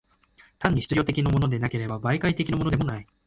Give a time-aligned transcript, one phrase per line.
[0.57, 3.05] 単に質料的のものでもなければ、媒介的のものでもない。